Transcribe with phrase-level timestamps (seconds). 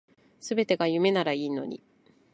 [0.39, 1.83] 全てが夢ならいいのに